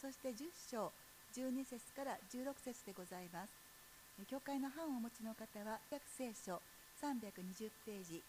[0.00, 0.90] そして10章
[1.36, 3.52] 12節から16節でございます。
[4.26, 6.56] 教会の版をお持ちの方は約聖書
[7.04, 8.22] 320ページ。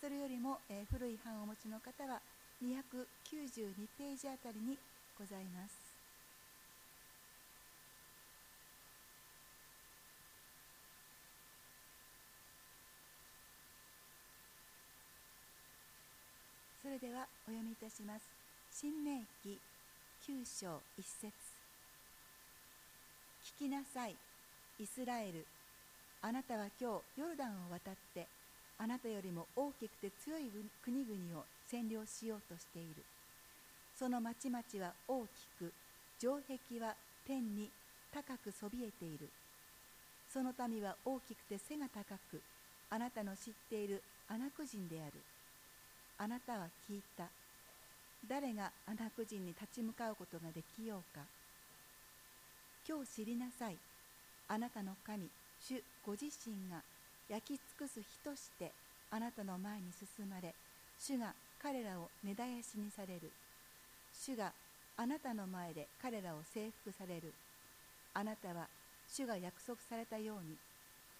[0.00, 2.20] それよりも、え古い版をお持ちの方は
[2.62, 4.78] 292ページあたりに
[5.18, 5.74] ございます。
[16.82, 18.22] それではお読みいたします。
[18.70, 19.58] 新明記
[20.28, 21.30] 9章1節。
[23.58, 24.16] 聞きなさい
[24.80, 25.46] イスラエル。
[26.20, 28.26] あなたは今日ヨルダンを渡って
[28.76, 30.50] あなたよりも大きくて強い
[30.82, 33.04] 国々を占領しようとしている。
[33.96, 35.28] その町々は大き
[35.60, 35.72] く
[36.18, 37.70] 城壁は天に
[38.12, 39.28] 高くそびえている。
[40.32, 42.42] その民は大きくて背が高く
[42.90, 45.12] あなたの知っているアナク人である。
[46.18, 47.28] あなたは聞いた。
[48.28, 51.22] 誰がアナク人に立ち向かうことができようか。
[52.88, 53.76] 今日知りなさい。
[54.48, 55.28] あなたの神
[55.60, 56.82] 主ご自身が
[57.28, 58.70] 焼き尽くす火として
[59.10, 60.54] あなたの前に進まれ
[60.98, 63.30] 主が彼らを根絶やしにされる。
[64.12, 64.52] 主が
[64.96, 67.32] あなたの前で彼らを征服される。
[68.14, 68.66] あなたは
[69.08, 70.56] 主が約束されたように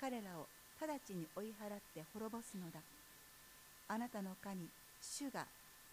[0.01, 0.47] 彼らを
[0.81, 2.81] 直ちに追い払って滅ぼすのだ。
[3.89, 4.67] あなたの神
[5.01, 5.47] 主が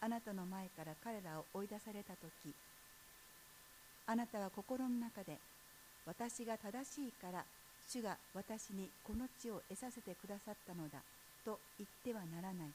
[0.04, 2.52] あなたの前から彼らを追い出された時
[4.04, 5.38] あなたは心の中で
[6.04, 7.42] 私が正しいから
[7.88, 11.00] 主が私にこの地を得させてくださったのだ
[11.42, 12.68] と言ってはならない。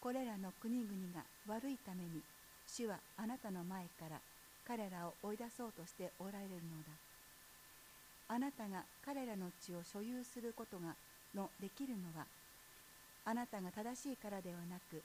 [0.00, 2.20] これらの国々が悪いために
[2.68, 4.20] 主はあなたの前から
[4.68, 6.92] 彼らを追い出そうとしておられるのだ。
[8.28, 10.92] あなたが彼らの地を所有することが
[11.34, 12.26] のできるのは
[13.24, 15.00] あなたが正しいからではなく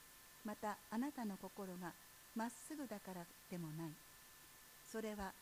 [0.45, 1.91] またあなたの心が
[2.35, 3.89] まっすぐだからでもない。
[4.91, 5.33] それは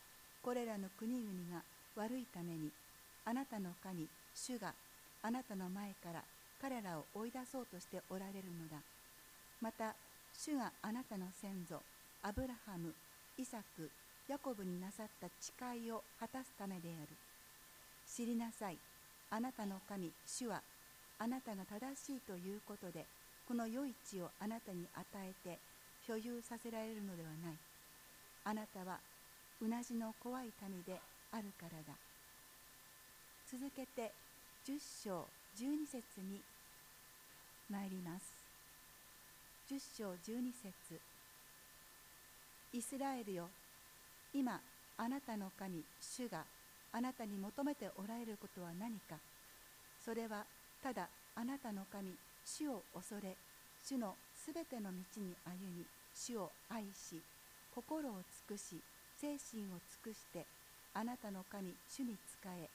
[0.42, 1.62] これらの国々が
[1.96, 2.70] 悪いために
[3.24, 4.74] あなたの神主が
[5.22, 6.22] あなたの前から
[6.60, 8.82] 彼らを追い出そうとしておられるのだ。
[9.60, 9.94] また
[10.36, 11.80] 主があなたの先祖
[12.22, 12.92] アブラハム
[13.38, 13.90] イサク
[14.26, 15.52] ヤコブになさった誓
[15.86, 17.08] いを果たすためである。
[18.06, 18.78] 知りなさい
[19.30, 20.62] あなたの神主は
[21.18, 23.04] あなたが正しいということで
[23.46, 25.58] この良い地をあなたに与えて
[26.06, 27.56] 所有させられるのではない。
[28.44, 28.98] あなたは
[29.60, 31.00] うなじの怖い民で
[31.32, 31.94] あるからだ。
[33.50, 34.12] 続けて
[34.66, 36.40] 10章12節に
[37.70, 38.34] 参ります。
[39.70, 41.00] 10章12節。
[42.72, 43.48] イスラエルよ
[44.34, 44.60] 今
[44.96, 46.44] あなたの神主が
[46.92, 49.16] あなたに求めておられることは何か。
[50.04, 50.44] それは
[50.82, 52.10] ただあなたの神
[52.44, 53.36] 主を恐れ
[53.82, 55.84] 主のすべての道に歩み
[56.14, 57.20] 主を愛し
[57.74, 58.12] 心を
[58.48, 58.76] 尽くし
[59.20, 60.44] 精神を尽くして
[60.94, 62.68] あなたの神主に仕え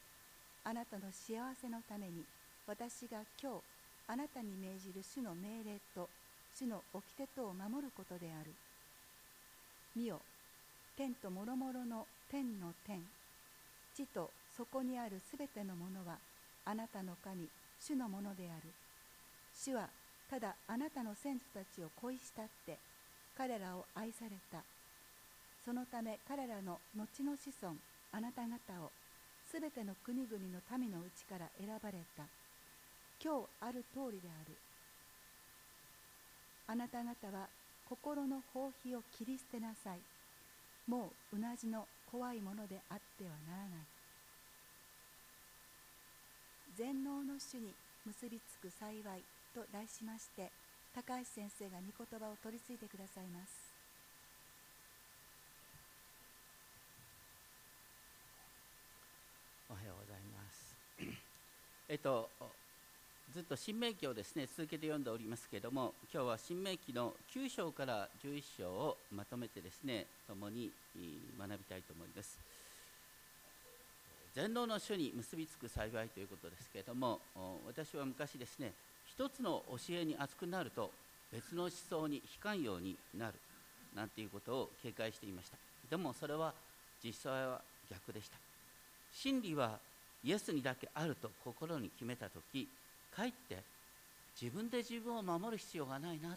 [0.64, 2.24] あなたの幸せのために
[2.68, 6.10] 私が今日あなたに命じる主の命令と
[6.56, 8.52] 主の掟とを守ることである。
[9.96, 10.20] 見よ
[10.98, 13.02] 天と諸々の天の天。
[13.96, 16.18] 地とそこにあるすべてのものは
[16.66, 17.48] あなたの神
[17.80, 18.70] 主のものである。
[19.62, 19.90] 主は
[20.30, 22.78] ただあなたの先祖たちを恋したって
[23.38, 24.64] 彼らを愛された。
[25.66, 27.76] そのため彼らの後の子孫
[28.14, 28.90] あなた方を
[29.52, 32.24] すべての国々の民のうちから選ばれた。
[33.22, 34.56] 今日ある通りである。
[36.68, 37.48] あなた方は
[37.90, 40.00] 心の放棄を切り捨てなさい。
[40.88, 43.86] もううなじの怖いものであってはならない。
[46.78, 47.74] 全能の主に
[48.06, 49.24] 結びつく幸い
[49.54, 50.52] と題しまして
[50.94, 53.70] 高橋先生が御言葉を取り次いでくださいます。
[59.70, 60.76] おはようございます。
[61.90, 62.30] えっと
[63.32, 70.72] ずっと新明記をですね続けて読んでおりますけれども今日は新明記の9章から11章をまとめてですね共に
[71.38, 72.38] 学びたいと思います。
[74.34, 77.20] 全能の書に結びつく幸いということですけれども
[77.66, 78.74] 私は昔ですね
[79.20, 80.90] 一つの教えに熱くなると
[81.34, 83.34] 別の思想に非寛容になる
[83.94, 85.58] なんていうことを警戒していました。
[85.90, 86.54] でもそれは
[87.04, 87.60] 実際は
[87.92, 88.38] 逆でした。
[89.12, 89.78] 真理は
[90.24, 92.66] イエスにだけあると心に決めた時
[93.14, 93.58] かえって
[94.42, 96.30] 自分で自分を守る必要がないな。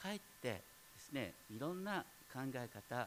[0.00, 0.60] かえってで
[0.98, 3.06] すねいろんな考え方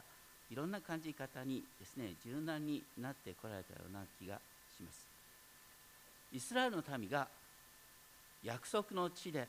[0.52, 4.36] いろんな感じ方にですね柔軟になってこられたような気が
[4.78, 5.08] します。
[6.32, 7.28] イスラエルの民が
[8.46, 9.48] 約束の地で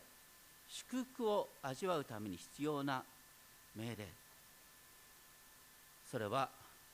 [0.68, 3.02] 祝福を味わうために必要な
[3.76, 3.96] 命令。
[6.10, 6.48] それは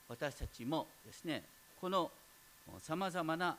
[0.08, 1.42] 私たちもですね
[1.80, 2.10] この
[2.80, 3.56] さまざまな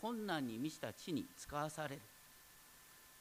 [0.00, 2.00] 困難に満ちた地に使わされる。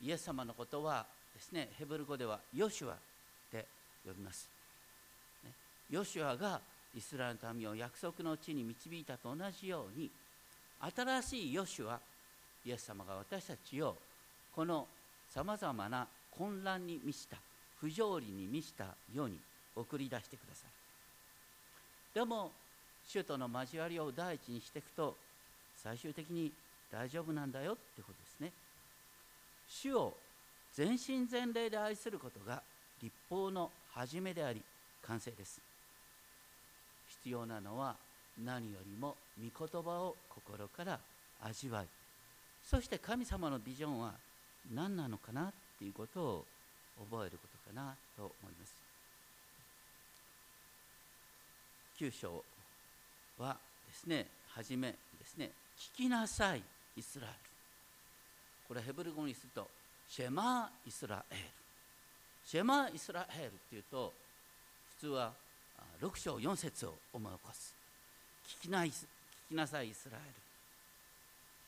[0.01, 2.95] イエス様のことはですねヘブル語ではヨシュア
[3.51, 3.66] で
[4.06, 4.50] 呼びます、
[5.89, 6.60] ヨシュアが
[6.95, 10.10] イスラエルの民を約束の地に導いたと同じように
[10.95, 12.00] 新しいヨシュア
[12.66, 13.95] イエス様が私たちを
[14.56, 14.88] この
[15.30, 17.38] さまざまな混乱に満ちた
[17.81, 19.38] 不条理に満ちた世に
[19.75, 22.18] 送り出してください。
[22.18, 22.52] でも
[23.06, 25.16] 主との交わりを第一にしていくと
[25.75, 26.52] 最終的に
[26.90, 28.52] 大丈夫なんだよってことですね。
[29.68, 30.13] 主を
[30.74, 32.62] 全身全霊で愛することが
[33.01, 34.62] 立法の始めであり
[35.06, 35.60] 完成です。
[37.24, 37.96] 必要なのは
[38.44, 41.00] 何よりも御言葉を心から
[41.44, 41.86] 味わい
[42.63, 44.13] そして神様のビジョンは
[44.74, 46.46] 何なのかなっていうことを
[47.12, 48.76] 覚えることかなと思います。
[52.00, 52.44] 9章
[53.40, 53.58] は
[53.88, 55.52] ですね初めですね。
[55.78, 56.62] 聞きなさい
[56.96, 57.36] イスラエル。
[58.68, 59.68] これヘブル語にすると
[60.10, 61.40] シェマーイスラエル。
[62.46, 64.14] シェマーイスラエルっていうと
[64.98, 65.32] 普通は
[66.02, 67.74] 6章4節を思い起こす。
[68.62, 68.92] 聞きな聞
[69.50, 70.26] きなさいイスラエル。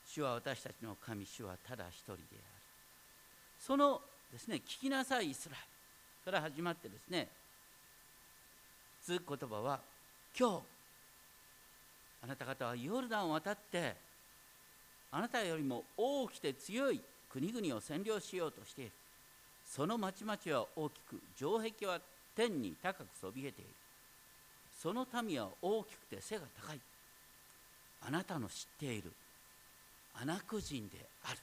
[0.07, 2.56] 主は私たちの神主はただ一人である。
[3.67, 3.99] その
[4.31, 5.59] ですね聞きなさいイスラエ
[6.25, 7.27] ルから始まってですね
[9.05, 9.81] 続く言葉は
[10.39, 10.61] 今日
[12.23, 13.93] あなた方はヨルダンを渡って
[15.11, 18.91] あなたよりも大きくて強い国々を占領しようとしている。
[19.65, 21.99] その町々は大きく城壁は
[22.35, 23.69] 天に高くそびえている。
[24.81, 26.79] その民は大きくて背が高い。
[28.07, 29.11] あなたの知っている
[30.21, 31.37] アナク人である。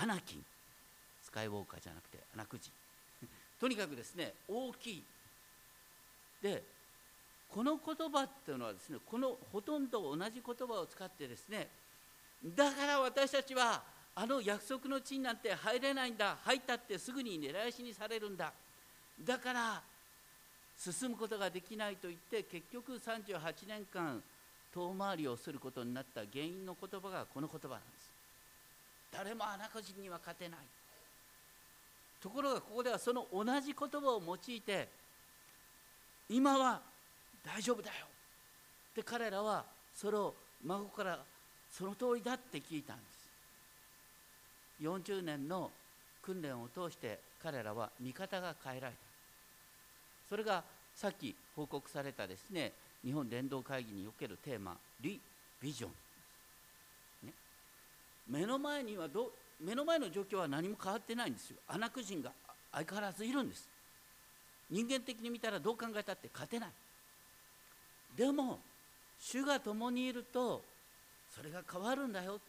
[0.00, 0.44] アナキン。
[1.22, 2.72] スカイウォーカーじゃなくてアナク人
[3.60, 5.04] とにかくですね大きい。
[6.42, 6.64] で
[7.48, 11.68] この言葉っていうのはですねこのほとんど同じ言葉を使ってですね
[12.44, 13.82] だから私たちは
[14.14, 16.36] あの約束の地になんて入れないんだ。
[16.42, 18.52] 入ったってすぐに狙い死にされるんだ。
[19.20, 19.82] だから
[20.76, 24.22] 進むことができないと言って結局38年間
[24.72, 28.09] 遠回りをすることになった原因の言葉がこの言葉なんです。
[29.12, 30.58] 誰もアナコ人には勝てない。
[32.22, 34.88] ところがここではその同じ言葉を用いて
[36.28, 36.80] 今は
[37.44, 38.06] 大丈夫だよ。
[38.94, 39.64] で彼らは
[39.94, 40.34] それを
[40.64, 41.18] 孫から
[41.70, 43.20] その通りだって聞いたんです。
[44.82, 45.70] 40年の
[46.22, 49.00] 訓練を通して彼らは味方が変えられた。
[50.28, 50.62] それが
[50.94, 52.72] さっき報告されたですね
[53.04, 55.18] 日本伝道会議におけるテーマリ
[55.60, 55.90] ビジョン、
[58.30, 61.56] 目の前にはど目の前の状況は何も変わってないんですよ。
[61.68, 62.32] アナク人が
[62.72, 63.68] 相変わらずいるんです。
[64.70, 66.70] 人間的に見たらどう考えたって勝てない。
[68.16, 68.58] でも
[69.20, 70.62] 主が共にいると
[71.34, 72.40] それが変わるんだよ。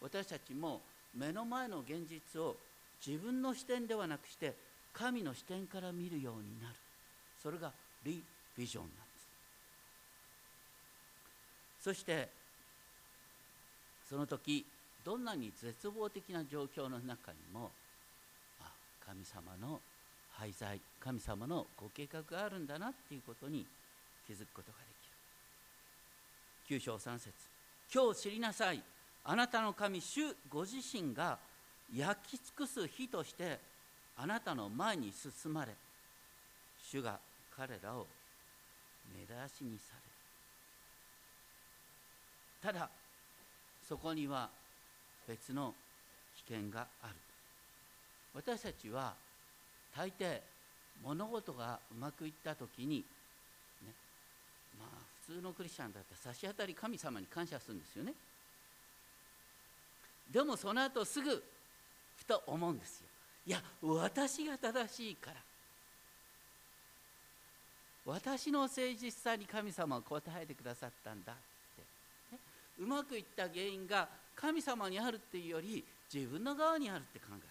[0.00, 0.80] 私たちも
[1.16, 2.56] 目の前の現実を
[3.04, 4.54] 自分の視点ではなくして
[4.92, 6.74] 神の視点から見るようになる。
[7.42, 7.72] それが
[8.04, 8.22] リ
[8.56, 9.04] ビジョンなんです。
[11.82, 12.28] そして
[14.08, 14.64] その時
[15.04, 17.70] どんなに絶望的な状況の中にも
[19.06, 19.80] 神様の
[20.32, 23.66] 廃材神様のご計画があるんだなっていうことに
[24.26, 24.84] 気づくことがで
[26.68, 26.80] きる。
[26.80, 27.32] 9章3節。
[27.92, 28.82] 今日知りなさい。
[29.26, 31.38] あなたの神主ご自身が
[31.94, 33.58] 焼き尽くす日として
[34.16, 35.72] あなたの前に進まれ。
[36.90, 37.18] 主が
[37.56, 38.06] 彼らを
[39.14, 39.26] 目出
[39.56, 39.94] しにさ
[42.62, 42.74] れる。
[42.74, 42.88] ただ
[43.86, 44.48] そこには
[45.28, 45.74] 別の
[46.46, 47.14] 危険がある。
[48.34, 49.14] 私たちは
[49.96, 50.40] 大抵
[51.02, 53.04] 物事がうまくいった時に
[54.78, 54.88] まあ
[55.26, 58.12] 普通のクリスチャンだったら差し当たり神様に感謝するんですよね。
[60.30, 61.42] でもその後すぐ
[62.16, 63.06] ふと思うんですよ。
[63.46, 65.36] いや私が正しいから。
[68.06, 71.36] 私の誠実さに神様は答えてくださったんだっ
[71.76, 72.38] て、ね、
[72.78, 77.42] うまくいった原因が神様にあるっていうより自分の側にあるって考える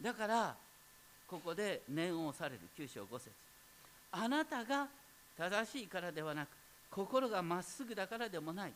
[0.00, 0.54] だから
[1.26, 3.30] ここで念を押される九章五節。
[4.12, 4.86] あなたが
[5.36, 6.48] 正しいからではなく
[6.90, 8.72] 心がまっすぐだからでもない。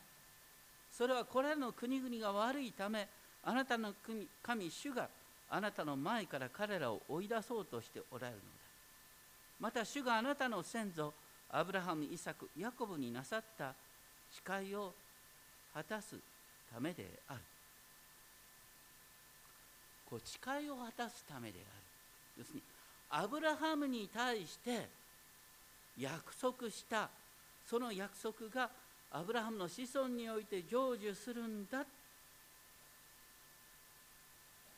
[0.91, 3.07] それはこれらの国々が悪いため
[3.43, 5.07] あなたの国神主が
[5.49, 8.47] あなたの前から彼らを追い出そうとしておられるのだ。
[9.59, 11.13] また主があなたの先祖
[11.51, 13.73] アブラハムイサクヤコブになさった
[14.31, 14.93] 誓いを
[15.73, 16.15] 果たす
[16.73, 17.39] ためである。
[20.09, 21.67] こう誓いを果たすためである。
[22.39, 22.63] 要するに
[23.11, 24.87] アブラハムに対して
[25.97, 27.09] 約束した
[27.65, 28.69] その約束が
[29.11, 31.85] アブラハムの子孫において成就するんだ。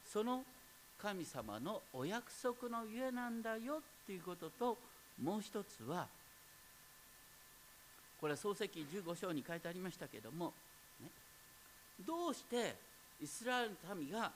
[0.05, 0.43] その
[1.01, 4.77] 神様のお約束のゆえなんだよっていうことと
[5.21, 6.05] もう一つは
[8.21, 10.53] これは創世記15章に書いてありましたけども、
[11.01, 11.07] ね、
[12.05, 12.75] どうして
[13.21, 14.31] イスラエルの民が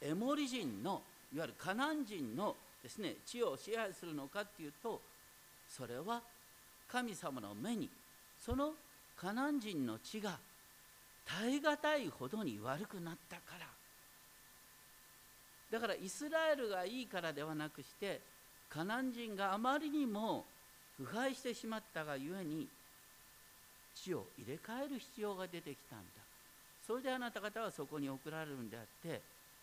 [0.00, 1.02] エモリ人の
[1.34, 5.00] いわゆるカナン人のですね地を支配するのかっていうと
[5.68, 6.22] それは
[6.90, 7.88] 神様の目に
[8.44, 8.72] その
[9.16, 10.38] カナン人の地が
[11.26, 13.66] 耐え難いほどに悪くなったから。
[15.70, 18.20] だからイスラエルがいいからではなくして
[18.68, 20.44] カナン人があまりにも
[20.96, 22.68] 腐敗してしまったがゆえに
[24.02, 26.04] 地を入れ替える必要が出てきたんだ。
[26.86, 29.20] それであなた方はそこに送られるんであって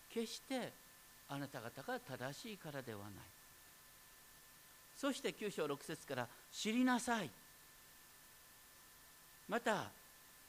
[0.09, 0.71] 決して
[1.29, 3.09] あなた方が正しいからではない。
[4.97, 7.29] そして9章6節から「知りなさい」
[9.47, 9.89] また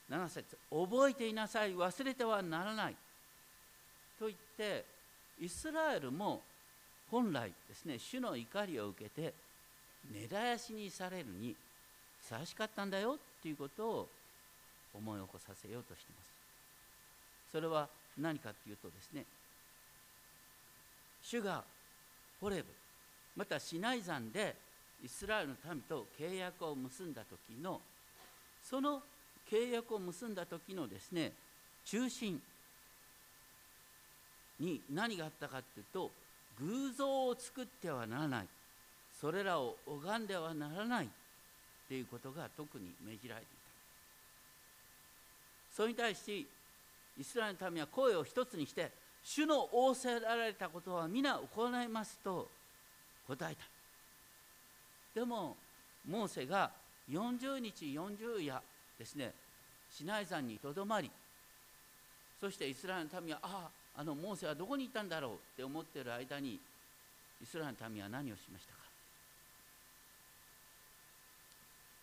[0.09, 1.73] 7節覚えていなさい。
[1.73, 2.95] 忘れてはならない」
[4.19, 4.85] と言って
[5.39, 6.41] イスラエルも
[7.09, 9.33] 本来ですね主の怒りを受けて
[10.11, 11.55] 根絶やしにされるに
[12.19, 13.19] ふさわしかったんだよ。
[13.45, 14.09] っていうことを
[14.95, 17.51] 思い起こさせようとしています。
[17.51, 17.87] それは
[18.17, 19.23] 何かっていうとですね
[21.21, 21.63] 主が
[22.41, 22.65] ホレブ
[23.37, 24.55] またシナイ山で
[25.03, 27.79] イスラエルの民と契約を結んだ時の
[28.63, 29.03] その
[29.51, 31.31] 契約を結んだ時のですね
[31.85, 32.41] 中心
[34.59, 36.09] に何があったかっていうと
[36.61, 38.47] 偶像を作ってはならない。
[39.21, 41.09] それらを拝んではならない。
[41.85, 43.65] っていうことが特に命じられていた。
[45.75, 46.47] それに対し
[47.19, 48.91] イスラエルの民は声を一つにして
[49.23, 52.49] 主の仰せられたことは皆行いますと
[53.27, 55.19] 答えた。
[55.19, 55.55] でも
[56.07, 56.71] モーセが
[57.09, 58.61] 40日40夜
[58.97, 59.31] ですね
[59.91, 61.09] シナイ山にとどまり
[62.39, 66.59] そしてイスラエルの民はあああのモーセはどこにいたんだろうって思ってる間に
[67.41, 68.84] イスラエルの民は何をしましたか？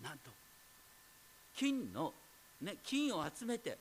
[0.03, 0.31] なんと
[1.57, 2.13] 金の、
[2.61, 3.79] ね、金を集めて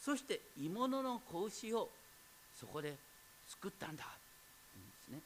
[0.00, 1.88] そして鋳物の子牛を
[2.58, 2.94] そこで
[3.48, 4.04] 作ったんだ。
[4.76, 5.20] うんですね。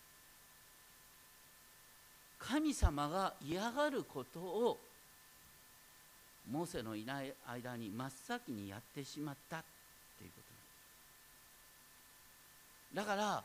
[2.38, 4.78] 神様が嫌がることを
[6.50, 9.59] モーセのいない間に真っ先にやってしまった。
[9.59, 9.62] っ
[10.18, 10.40] ていうこ
[12.94, 13.16] となんです。
[13.16, 13.44] だから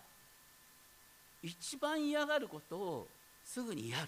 [1.43, 3.07] 一番嫌がることを
[3.43, 4.07] すぐにやる。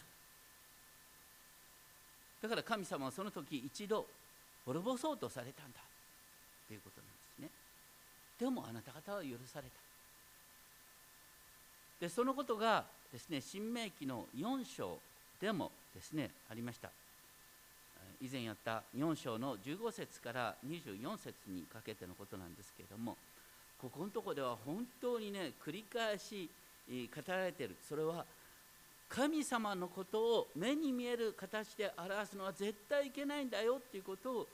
[2.47, 4.05] だから神様はその時一度
[4.65, 5.79] 滅ぼそうとされたんだ。
[6.67, 7.49] ということなんですね。
[8.39, 9.69] でもあなた方は許された。
[11.99, 14.97] でそのことがですね新明記の4章
[15.41, 16.89] でもですねありました。
[18.21, 23.15] 以前やった4章の15節から24節にかけてのことなんですけれども
[23.79, 26.49] ここのとこでは本当にね繰り返し
[26.89, 27.75] 語られている。
[27.87, 28.25] それは
[29.09, 34.47] 神様のことを目に見える形で表すのは絶対いけないんだよっていうことを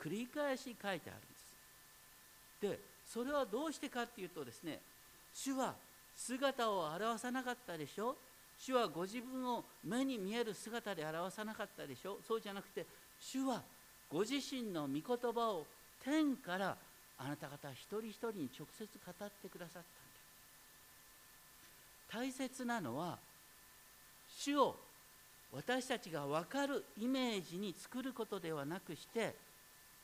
[0.00, 1.08] 繰り返し書いてあるんで
[2.70, 2.78] す。
[2.78, 4.80] でそれはどうしてかっていうとですね
[5.34, 5.74] 主は
[6.16, 8.16] 姿を表さなかったでしょ？
[8.58, 12.18] 主はご自分を目に見える姿で表さなかったでしょ？
[12.26, 12.86] そうじゃなくて
[13.20, 13.60] 主は
[14.10, 15.66] ご自身の御言葉を
[16.02, 16.76] 天から
[17.18, 19.82] あなた方一人一人に直接語ってくださっ
[22.08, 22.24] たんだ。
[22.26, 23.18] 大切なのは
[24.38, 24.76] 主を
[25.52, 29.34] 私たちが分かるイメージに作ることではなくして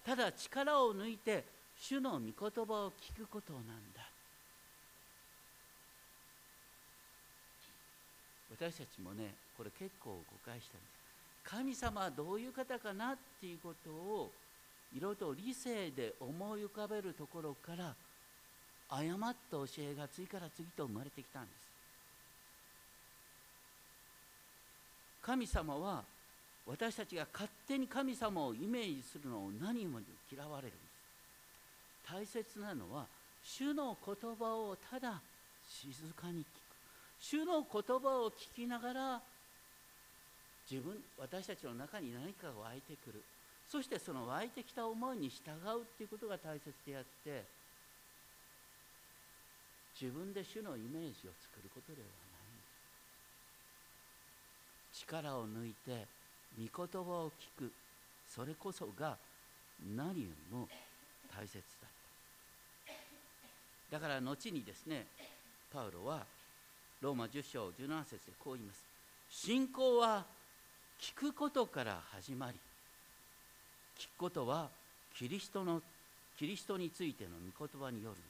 [0.07, 1.45] ただ力を抜いて
[1.79, 4.03] 主の御言葉を聞くことなんだ。
[8.51, 11.51] 私たちもねこれ結構誤解したんです。
[11.51, 14.31] 神様はどういう方かなっていうことを
[14.97, 17.95] いろいろと理性で思い浮かべるところから
[18.89, 21.62] 誤った教えが次から次と生まれてきたんです。
[25.23, 26.03] 神様は
[26.67, 30.01] 私たちが勝手に神様をイメージするのを何も
[30.31, 32.13] 嫌われるんです。
[32.13, 33.07] 大切なのは
[33.45, 35.21] 主の言葉をただ
[35.69, 36.47] 静かに聞く。
[37.21, 39.21] 主の言葉を聞きながら
[40.71, 43.23] 自分私たちの中に何かが湧いてくる。
[43.69, 47.43] そしてその湧いてきた思いに従うっていうことが大切であって
[49.99, 52.22] 自分で主のイメージを作ることではない
[55.07, 56.07] 力を抜いて
[56.59, 57.73] 御言葉を聞く。
[58.29, 59.17] それこそが
[59.95, 60.69] 何よりも
[61.37, 61.65] 大切だっ
[63.91, 63.97] た。
[63.97, 65.07] だから後にですね
[65.73, 66.25] パウロは
[67.03, 68.83] ローマ10章17節でこう言います。
[69.31, 70.25] 信仰は
[71.01, 72.59] 聞くことから始まり
[73.99, 74.69] 聞くことは
[75.17, 75.83] キリストの
[76.39, 78.23] キリストについての御言葉によるのです。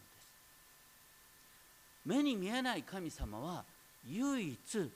[2.07, 3.64] 目に見えない神様は
[4.09, 4.91] 唯一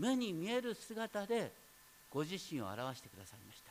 [0.00, 1.52] 目に見える姿で
[2.10, 3.70] ご自身を表してくださいました。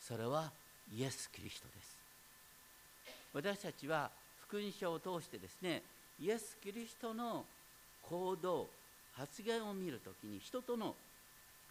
[0.00, 0.52] それは
[0.94, 1.96] イエス・キリストです。
[3.32, 4.10] 私たちは
[4.46, 5.82] 福音書を通してですね
[6.20, 7.44] イエス・キリストの
[8.02, 8.66] 行動
[9.14, 10.94] 発言を見るときに人との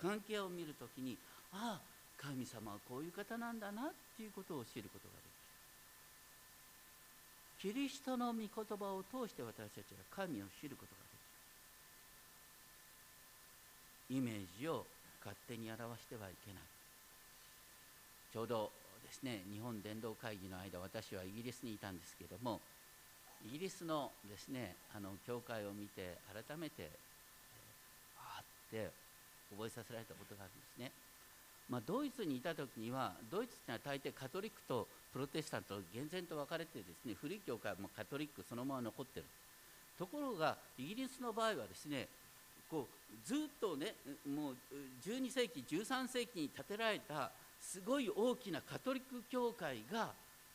[0.01, 1.17] 関係を見るときに
[1.53, 1.81] ああ
[2.22, 3.86] 神様はこういう方なんだなっ
[4.17, 5.13] ていうことを知ることが
[7.62, 7.74] できる。
[7.74, 11.17] キリストの御言葉を通して私たちが神を知ることができる
[14.09, 14.85] イメージを
[15.19, 16.63] 勝手に表してはいけない
[18.31, 18.71] ちょうど
[19.03, 22.59] ですね日本伝道会議の間私はイギリスにいたんですけども
[23.45, 26.89] イギリスのですねあの教会を見て改めて、
[28.17, 28.89] あって
[29.51, 30.91] 覚えさせられたことがあるんですね。
[31.69, 39.25] まあ、ドイツにいた時にはドイツっていうのは大抵カトリックとプロテスタント厳然と分かれてですね古い教会もカトリックそのまま残ってる
[39.99, 42.07] ところがイギリスの場合はですね
[42.69, 43.95] こうずっとね
[44.25, 44.55] もう
[45.05, 47.31] 12世紀13世紀に建てられた
[47.62, 50.12] すごい大きなカトリック教会が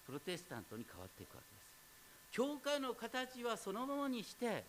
[0.07, 1.73] プロテスタントに変わっていくわけです。
[2.33, 4.65] 教会の形はそのままにして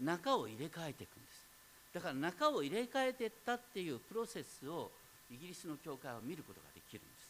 [0.00, 1.46] 中を入れ替えていくんです。
[1.94, 4.90] だから中を入れ替えていったっていうプロセスを
[5.30, 7.28] イギリスの教会は見ることができるんです。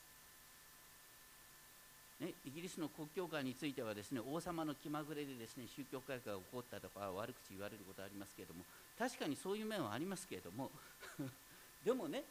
[2.20, 8.64] ね、イギリスの国教会についてはですね王様の気まぐれでですね宗教改革が起こったとか悪口言われることありますけれども
[8.98, 10.70] 確かにそういう面はありますけれども
[11.84, 12.24] でもね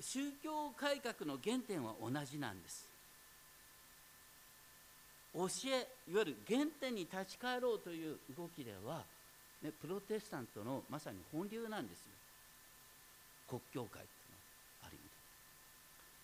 [0.00, 2.88] 宗教改革の原点は同じなんです。
[5.34, 9.04] 教えいわゆる原点に立ち返ろうという動きでは、
[9.62, 12.04] ね、プロテスタントのまさに本流なんですよ。
[13.48, 14.36] 国教会っていうの
[14.82, 15.10] はある意味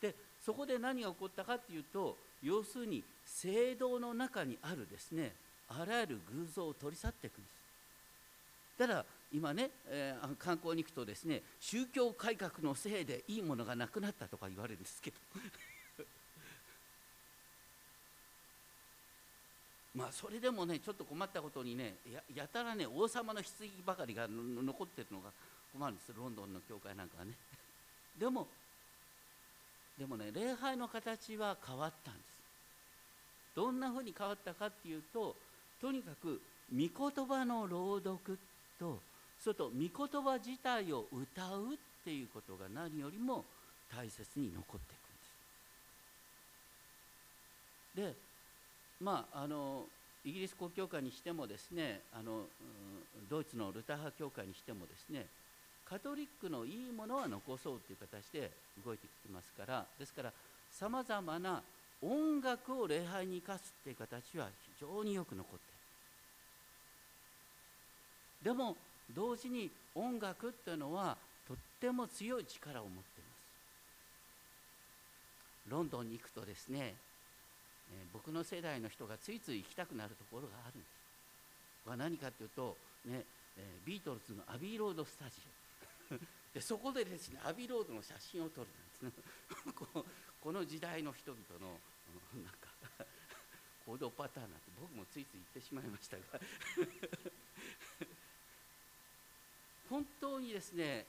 [0.01, 0.13] で。
[0.13, 5.35] でそこで何が起こったかっていうと要するに聖堂の中にあるですね
[5.69, 7.61] あらゆる偶像を取り去っていくんです。
[8.79, 15.17] ただ今ね、えー、観光に行くとですね宗教改革のせいでいいものがなくなったとか言われるんですけど。
[19.95, 23.51] まあそれでもねちょっと困ったことにねややたらね王様の棺
[23.85, 25.33] ばかりが残ってるのが
[25.73, 26.13] 困るんです。
[26.13, 27.35] ロンドンの教会なんかはね。
[28.19, 28.49] でも
[29.97, 32.27] でもね礼拝の形は変わったんです。
[33.55, 35.37] どんなふうに変わったかっていうと
[35.81, 36.41] とにかく
[36.73, 38.39] 御言葉の朗読
[38.79, 39.01] と
[39.43, 43.45] それと御言葉自体を歌うっていうことが何よりも
[43.95, 44.97] 大切に残ってい
[47.97, 48.15] くんです。
[48.15, 48.15] で
[49.01, 49.87] まああの
[50.25, 52.45] イギリス国教会にしてもですねあの
[53.31, 55.27] ドイツのルター派教会にしてもですね
[55.87, 58.51] カトリックのいいものは残そうという形で
[58.85, 60.33] 動いてきてますからですから
[60.71, 61.63] さまざまな
[62.03, 64.49] 音楽を礼拝に生かすっていう形は
[64.79, 65.55] 非常によく残って
[68.43, 68.77] いるでも
[69.15, 73.31] 同時に音楽っていうのはとっても強い力を持っていま
[75.67, 75.71] す。
[75.71, 76.95] ロンドンに行くとですね、
[77.93, 81.01] え、僕の世代の人がついつい行きたくなるところがあるんです。
[81.89, 83.25] は何かというと、ね、
[83.85, 85.41] ビートルズのアビーロードスタジ
[86.13, 86.15] オ。
[86.55, 89.13] でそこでですねアビーロードの写真を撮るんですね。
[90.41, 91.79] この時代の人々の
[92.43, 92.69] なんか
[93.87, 96.25] 行動パターンなんて僕もついつい言ってしまいましたが。
[99.91, 101.05] 本当にですね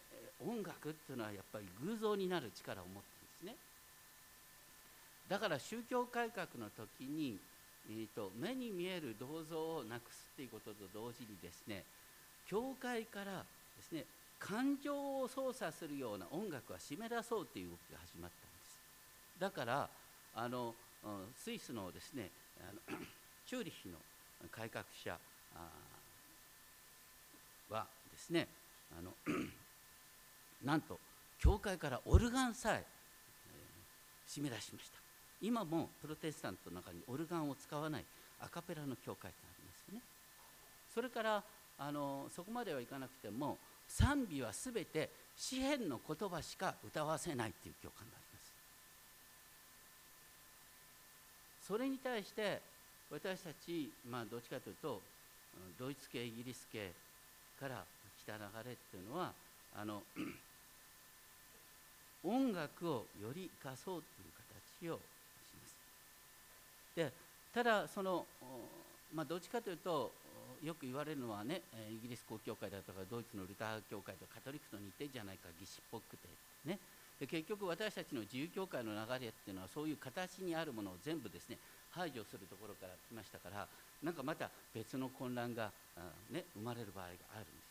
[0.46, 3.00] 音楽っていうのはやっぱり偶像になる力を持って
[3.46, 3.56] るんですね。
[5.30, 7.38] だから宗教改革の時に、
[7.90, 11.84] えーと、目に見える銅像をなくすっていうことと同時にですね
[12.48, 13.46] 教会から
[13.78, 14.04] ですね
[14.40, 18.80] 感情を操作するような音楽は締め出そうっていう動きが始まったんです。
[19.40, 19.90] だから
[20.36, 20.74] あの
[21.38, 22.98] スイスのですねあの
[23.48, 23.96] チューリッヒの
[24.52, 25.18] 改革者
[27.70, 28.48] はですね
[28.98, 29.14] あの
[30.64, 31.00] なんと
[31.40, 32.84] 教会からオルガンさえ
[33.48, 35.00] えー、締め出しました。
[35.42, 38.06] 今もプロテスタントの中にオルガンを使わない
[38.40, 40.02] アカペラの教会がありますよね。
[40.94, 41.44] それから
[41.80, 48.54] あのそこまではいかなくても賛美はすべて詩篇の言葉しか歌わせないっていう教会があります。
[51.68, 52.62] それに対して
[53.10, 55.02] 私たち、まあ、どっちかというと
[55.78, 56.92] ドイツ系イギリス系
[57.60, 57.84] から
[58.22, 59.34] 来た流れっていうのは
[59.76, 60.04] あの
[62.24, 64.32] 音楽をより生かそうという
[64.86, 65.00] 形をし
[65.58, 65.76] ます。
[66.96, 67.12] で
[67.54, 68.26] ただその、
[69.14, 70.12] まあ、どっちかというと
[70.64, 76.28] よく言われるのはねイギリス公教会だとかドイツのルター教会とカトリックと似てんじゃないか儀式っぽくて
[76.66, 76.78] ね
[77.20, 81.58] で結局私たちの自由教会の流れっていうのはそういう形にあるものを全部ですね
[81.90, 83.68] 排除するところから来ましたから
[84.04, 85.72] なんかまた別の混乱が、
[86.32, 87.71] ね、生まれる場合があるんです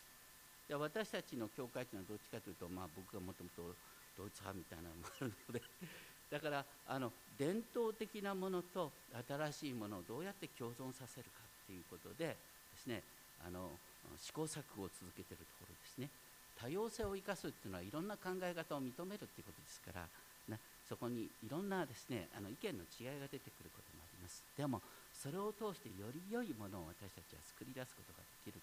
[0.71, 3.75] で私たちの教会というのはどっちかというと、まあ、僕がもともと
[4.15, 5.59] ドイツ派みたいなのもあるので
[6.31, 8.87] だからあの伝統的なものと
[9.27, 12.39] 新しいものをどうやって共存させるかっていうことで
[12.71, 13.03] ですね
[13.43, 13.75] あの
[14.15, 16.09] 試行錯誤を続けているところですね。
[16.55, 20.07] 多様性を生かすっていうのはいろんな考え方を認めるっていうことですから、
[20.47, 24.41] ね、そこにいろんなですねあの意見の違いが出てくることもあります。
[24.55, 24.81] でも
[25.11, 28.61] それを通してより良いものを私たちは作り出すことができる。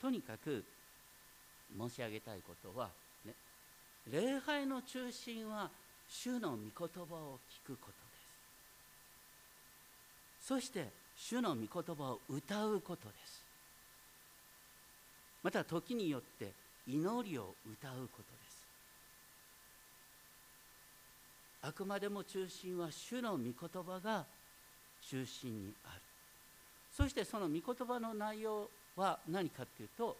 [0.00, 0.64] とにかく
[1.76, 2.88] 申し上げたいことは
[3.24, 3.32] ね
[4.10, 5.70] 礼拝の中心は
[6.08, 7.92] 主の御言葉を聞くことで
[10.40, 10.48] す。
[10.48, 13.42] そして主の御言葉を歌うことです。
[15.42, 16.52] また時によって
[16.86, 18.56] 祈りを歌うことです。
[21.62, 24.24] あくまでも中心は主の御言葉が
[25.02, 26.00] 中心にある。
[26.96, 30.16] そしてその御言葉の内容は何かっていうと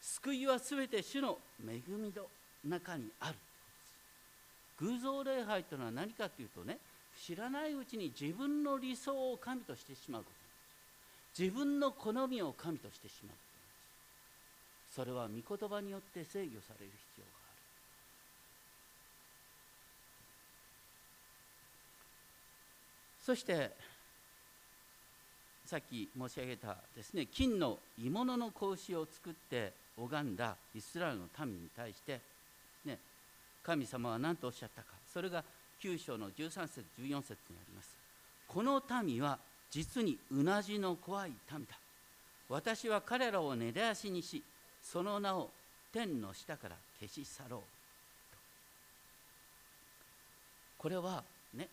[0.00, 2.26] 救いは全て主の恵みの
[2.64, 3.34] 中にある。
[4.78, 6.78] 偶像礼拝というのは何かというとね
[7.18, 10.30] 知らないうちに自分の理想を神としてしまうこ
[11.36, 13.36] と自分の好みを神としてしまう
[14.94, 17.56] それは御言葉によって制御される必要がある。
[23.26, 23.72] そして
[25.66, 32.20] さっき申し上げたですね金の鋳物の格子を作って拝んだイスラエルの民に対して
[32.84, 32.98] ね
[33.62, 34.88] 神様は何とおっしゃったか。
[35.12, 35.42] それが
[35.82, 37.96] 9章の13節14節にあります。
[38.46, 39.38] この民は
[39.70, 41.76] 実にうなじの怖い民だ。
[42.48, 44.42] 私は彼らを根絶やしにし
[44.82, 45.50] その名を
[45.92, 47.60] 天の下から消し去ろう
[50.78, 51.24] これは
[51.54, 51.68] ね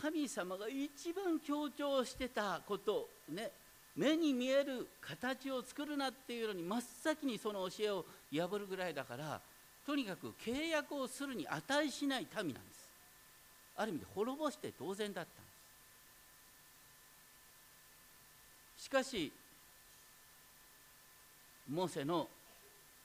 [0.00, 3.50] 神様が一番強調してたことね
[3.96, 9.40] 目に見える形を作るなっていうのに真っ先にその教えを破るぐらいだから
[9.84, 12.88] とにかく契約をするに値しない民なんです。
[13.76, 15.50] ある意味で滅ぼして当然だったんで
[18.78, 18.84] す。
[18.84, 19.32] しかし
[21.68, 22.28] モーセの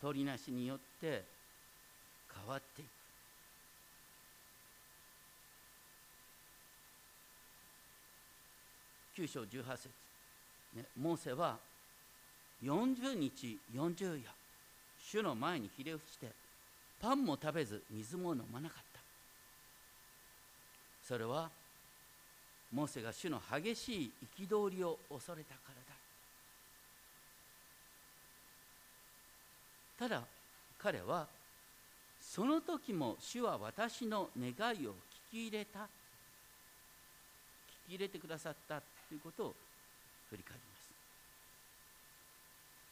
[0.01, 1.23] 取りなしによって
[2.35, 3.02] 変わっていく
[9.15, 9.89] 9章18節、
[10.75, 11.57] ね、モーセは
[12.63, 14.29] 40日40夜
[14.97, 16.27] 主の前にひれ伏して
[16.99, 18.99] パンも食べず水も飲まなかった。
[21.05, 21.49] それは
[22.71, 25.61] モーセが主の激しい憤りを恐れたか
[29.99, 30.09] らだ。
[30.09, 30.23] ただ
[30.79, 31.27] 彼は
[32.19, 34.95] その時も主は私の願いを聞
[35.31, 35.79] き入れた。
[35.79, 35.85] 聞
[37.89, 38.81] き入れてくださった。
[39.13, 39.53] ということを
[40.31, 40.89] 振り返ります。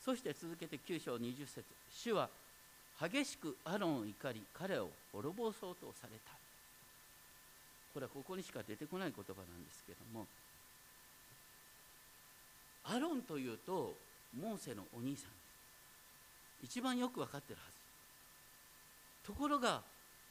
[0.06, 2.30] そして続けて9章20節主は
[3.02, 6.32] 激しくアロンを怒り彼を滅ぼそうとされた。
[7.96, 10.28] これはここにしか出てこない言葉なんですけども
[12.84, 13.96] アロンというと
[14.40, 15.32] モーセのお兄さん。
[16.64, 17.66] 一番よく分かってるは
[19.26, 19.34] ず。
[19.34, 19.82] ところが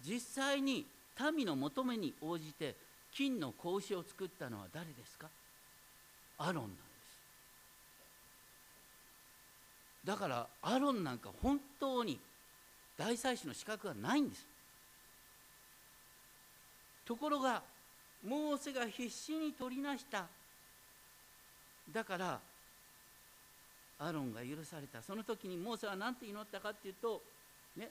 [0.06, 0.86] 実際に
[1.34, 2.76] 民の求めに応じて
[3.12, 5.26] 金の格子を作ったのは誰ですか？
[6.40, 6.80] アロンなんです。
[10.04, 12.18] だからアロンなんか本当に
[12.96, 14.46] 大祭司の資格がないんです。
[17.04, 17.62] ところが
[18.26, 20.26] モーセが必死に取りなした。
[21.92, 22.40] だから
[23.98, 25.02] アロンが許された。
[25.02, 27.20] その時にモーセは何て祈ったかっていうと
[27.76, 27.90] ね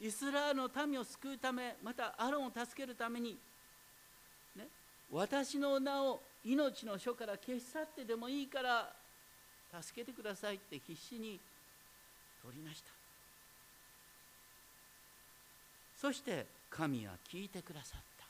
[0.00, 3.38] イスラエルの民を救うためまたアロンを助けるために、
[4.56, 4.66] ね、
[5.12, 8.92] 私の名を命の書から消し去ってでもいいから
[9.80, 11.40] 助けてくださいって必死に
[12.42, 12.90] 取りました。
[16.00, 18.24] そして神は聞いてくださった。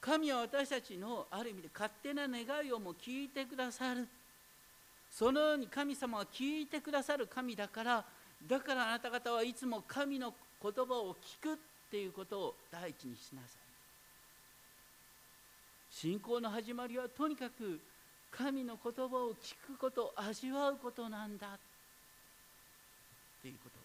[0.00, 4.06] 神は私たちのある意味で勝手な願いをも聞いてくださる。
[5.10, 8.04] そのように神様は聞いてくださる神だから
[8.46, 11.56] だからあなた方はいつも神の言葉を聞くっ
[11.90, 13.59] ていうことを第一にしなさい。
[15.90, 17.80] 信仰の始まりはとにかく
[18.30, 21.50] 神の言葉を聞くこと味わうことなんだっ
[23.42, 23.82] ていうことを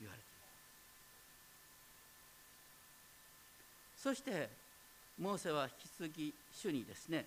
[0.00, 0.46] 言われていま
[3.96, 4.48] すそして
[5.20, 7.26] モーセは引き継ぎ主にですね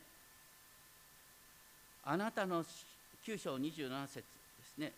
[2.04, 2.64] あなたの
[3.26, 4.24] 9章27節で
[4.66, 4.92] すね。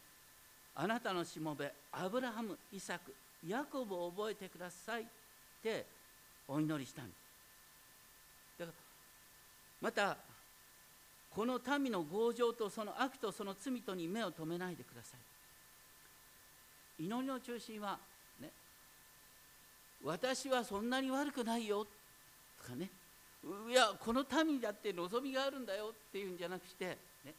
[0.75, 3.13] あなたのしもべアブラハムイサク
[3.47, 5.05] ヤコブを覚えてくださいっ
[5.61, 5.85] て
[6.47, 7.22] お祈りしたんです。
[9.84, 10.15] また
[11.36, 15.17] この民の強情とその悪とその罪とに目を留めないでくださ
[17.00, 17.04] い。
[17.04, 18.00] 祈りの中心は
[18.39, 18.50] ね
[20.02, 21.91] 私はそんなに悪くないよと
[22.69, 22.89] かね。
[23.69, 27.34] いやこの民だって望みがあるんだよっていうんじゃなくして、ね、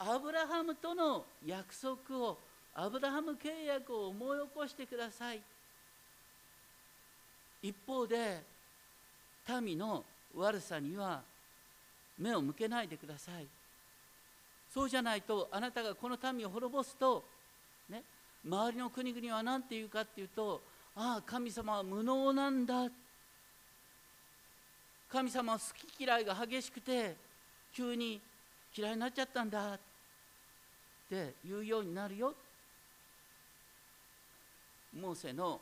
[0.00, 2.38] アブラハムとの約束を
[2.74, 5.40] アブラハム契約を思い起こしてください。
[7.62, 8.42] 一方で
[9.60, 11.22] 民の悪さには
[12.18, 13.46] 目を向けないでください。
[14.72, 17.24] そうじゃないとあなたがこの民を滅ぼすと、
[17.88, 18.02] ね、
[18.46, 20.60] 周りの国々は何て言うかっていうと
[20.94, 22.88] ああ神様は無能なんだ。
[25.10, 25.64] 神様は好
[25.96, 27.16] き嫌いが激しくて
[27.74, 28.20] 急に
[28.76, 29.74] 嫌いになっちゃったんだ。
[29.74, 29.78] っ
[31.08, 32.34] て言うようになるよ。
[34.94, 35.60] モーセの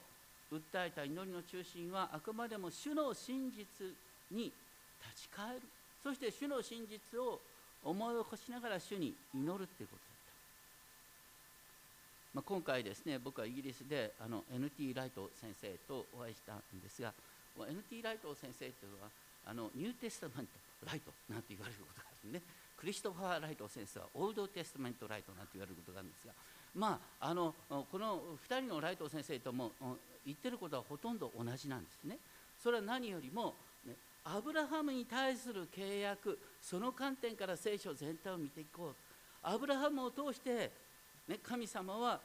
[0.53, 3.87] 訴えた祈りの中心はあくまでも主の真実
[4.31, 5.63] に立ち返る。
[6.07, 7.41] そして主の真実を
[7.83, 10.23] 思い起こしながら主に祈るっていうことだっ
[12.31, 17.11] た、まあ、今回ですね僕はイギリスであの NT ライト先生とお会いしたんですが
[17.59, 19.11] NT ライト先生というのは
[19.51, 22.45] あの New Testament ライトなんて言われることがあるんでね。
[22.79, 26.35] クリストファー・ライト先生は Old Testament ライトなんて言われることがあるんですが
[26.77, 29.73] まああのこの2人のライト先生とも
[30.23, 32.19] 言ってることはほとんど同じなんですね。
[32.63, 33.55] それは何よりも、
[34.29, 38.95] アブラハムに対する契約その観点から聖書全体を見ていこう。
[39.43, 40.73] アブラハムを通して、
[41.29, 42.21] ね、神様は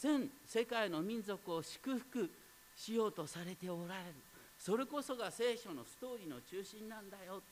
[0.00, 2.30] 全世界の民族を祝福
[2.76, 4.14] しようとされておられる。
[4.58, 7.42] それこそが聖書のストーリーの中心なんだよ。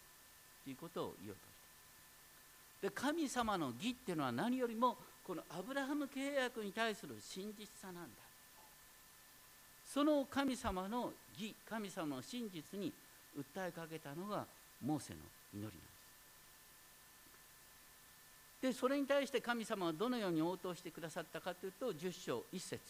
[0.64, 8.08] ということを言おうとで神様の義っていうのは何よりもこのアブラハム契約に対する真実さなんだ。
[9.84, 12.92] その神様の義神様の真実に
[13.36, 14.46] 訴えかけたのが
[14.84, 15.20] モーセの
[15.54, 15.86] 祈りなんです。
[18.62, 22.80] でそれに対して神様はどのように応答してくださったかというと10章1節。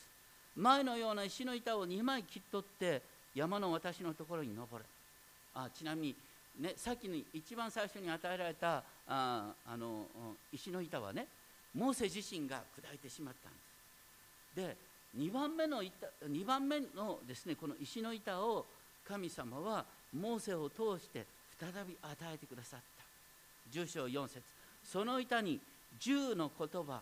[0.56, 3.02] 前のような石の板を2枚切っとって
[3.34, 4.88] 山の私のところに登れ
[5.54, 6.16] あちなみに、
[6.60, 10.06] ね、さっきに一番最初に与えられたああの
[10.52, 11.26] 石の板はね
[11.74, 14.78] モーセ自身が砕いてしまったんです。
[14.78, 14.86] で
[15.18, 18.64] 2番目の板2番目のですねこの石の板を
[19.06, 19.84] 神様は
[20.16, 21.24] モーセを通して
[21.60, 23.78] 再び与えてくださった。
[23.78, 24.42] 10章4節。
[24.84, 25.60] その板に
[26.00, 27.00] 10の言葉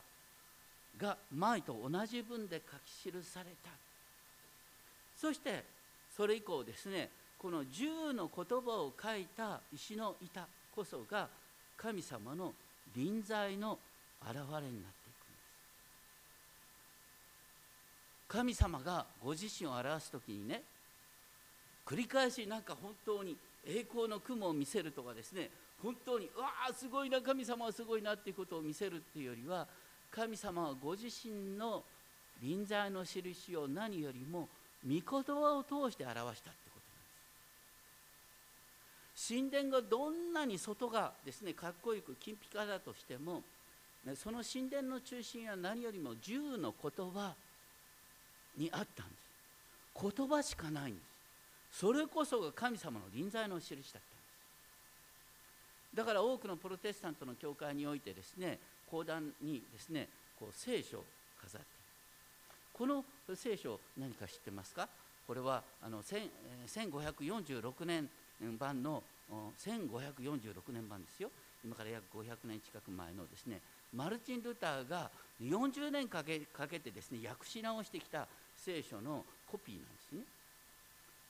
[0.99, 3.71] が前と同じ文で書き記された。
[5.17, 5.65] そして
[6.17, 11.29] それ以降ですねこの十の言葉を書いた石の板こそが
[11.77, 12.53] 神様の
[12.95, 13.79] 臨在の
[14.23, 14.83] 現れになっていくんで
[18.21, 18.29] す。
[18.29, 20.63] 神様がご自身を表す時にね
[21.87, 25.51] 繰り返しなんか本当に栄光の雲を見せるとかですね
[25.83, 29.67] 本当にわあすごいな神様はすごいなっていうことを見せるっていうよりは
[30.11, 31.83] 神様はご自身の
[32.43, 34.49] 臨在の印を何よりも
[34.87, 37.03] 御言葉を通して表したってことなん
[39.13, 39.35] です。
[39.35, 43.43] 神殿がどんなに外がですねかっこよく金ピカだとしても
[44.17, 47.35] その神殿の中心は何よりも十の言葉
[48.57, 50.15] にあったんです。
[50.17, 51.14] 言葉しかないんです。
[51.81, 54.05] それこそが神様の臨在の印だったんで
[55.93, 55.97] す。
[55.97, 58.59] だから多くのプロテスタントの教会においてですね
[58.91, 60.09] 講談にですね
[60.39, 61.05] こう聖書を
[61.43, 61.67] 飾って。
[62.73, 64.89] この聖書何か知ってますか？
[65.27, 68.09] これはあの1546年
[68.59, 69.03] 版の
[69.59, 71.31] 1546年版ですよ。
[71.65, 73.61] 今から約500年近く前のですね
[73.95, 75.11] マルチン・ルターが
[75.43, 80.23] 40年かけかけてですね訳し直してきた聖書のコピーなんですね。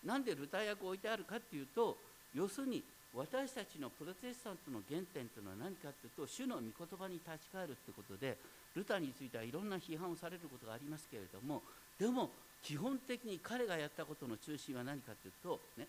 [0.04, 1.96] なんでルター訳を置いてあるかっていうと
[2.34, 2.82] 要するに
[3.14, 8.36] 私たちのプロテスタントの原点というのは何かというと主の御言葉に立ち返るってことで
[8.74, 11.62] ルターについてはいろんな批判をされることがありますけれども
[11.98, 12.30] でも
[12.62, 15.86] 基本的に彼がやったことの中心は何かというと、ね、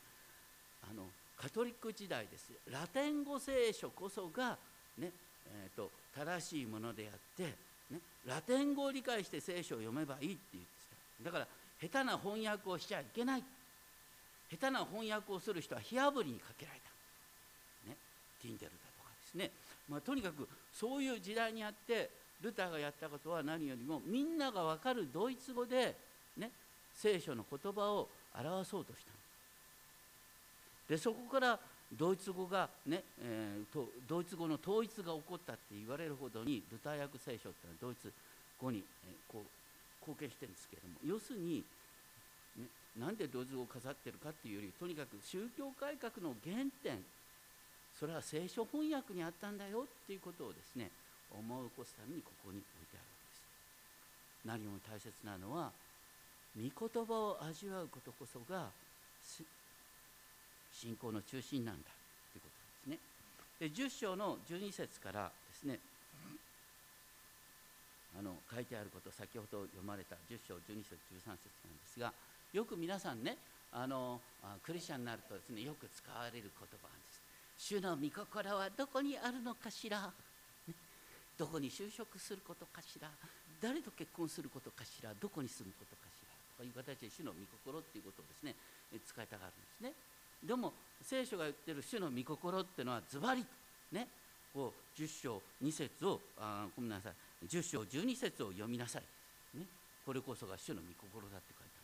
[0.83, 1.03] あの
[1.37, 2.51] カトリック時代です。
[2.71, 4.57] ラテン語聖書こそが、
[4.97, 5.11] ね
[5.47, 7.43] えーと、正しいものであって、
[7.91, 10.69] ね、ラテン語を理解して聖書を読めばいいって言って
[11.23, 11.31] た。
[11.31, 11.47] だから
[11.81, 13.43] 下手な翻訳をしちゃいけない。
[14.55, 17.97] 下手な翻訳をする人は火あぶりにかけられた、ね、
[18.41, 19.51] ティンデルだとかですね、
[19.89, 22.09] まあ、とにかくそういう時代にあって
[22.41, 25.95] ルターがやったことは何よりもみんなが分かるドイツ語で、
[26.37, 26.51] ね、
[26.95, 29.11] 聖書の言葉を表そうとした
[30.93, 31.59] でそこから
[31.97, 38.11] ドイツ語がね、えー、とドイツ語の統一が起こったって言われるほどにルター訳聖書っていうのはドイツ
[38.59, 39.65] 語に、え、こう
[40.05, 40.95] 貢献してるんですけれども。
[41.03, 41.63] 要するに、
[42.99, 47.03] なんでドイツ語を飾ってるかっていうよりとにかく宗教改革の原点
[47.99, 50.91] それは聖書翻訳にあったんだよっていうことをですね
[51.31, 53.43] 思い起こすためにここに置いてあるわけです。
[54.45, 55.71] 何よりも大切なのは
[56.55, 58.71] 御言葉を味わうことこそが
[60.71, 61.91] 信仰の中心なんだ
[62.31, 62.99] ということですね。
[63.59, 65.79] で10章の12節からですね
[68.17, 72.13] あの書いてあること先ほど読まれた10章12節13節なんですが
[72.55, 73.35] よく皆さんね
[73.73, 74.21] あの
[74.63, 77.19] クリスチャンになるとですねよく使われる言葉です。
[77.75, 79.99] 主の御心はどこにあるのかしら、
[80.63, 80.73] ね、
[81.37, 83.11] どこに就職することかしら？
[83.59, 85.11] 誰と結婚することかしら？
[85.19, 86.31] どこに住むことかしら？
[86.55, 88.55] とかいう形で主の御心っていうことをですね
[89.03, 89.91] 使いたがるんですね。
[90.47, 90.71] でも
[91.03, 93.43] 聖書が言ってる主の御心っていうのはズバリ
[93.91, 94.07] ね
[94.55, 97.13] こう10章2節をあごめんなさい。
[97.51, 99.03] 10章12節を読みなさい、
[99.59, 99.67] ね、
[100.07, 101.83] これこそが主の御心だって書いてあ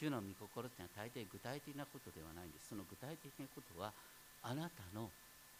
[0.00, 2.72] 主の御心っていうのは大抵具体的なことではないんです。
[2.72, 3.92] その具体的なことは
[4.40, 5.12] あなたの、